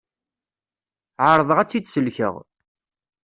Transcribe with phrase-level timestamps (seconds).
[1.27, 2.35] Ԑerḍeɣ ad tt-id-sellkeɣ.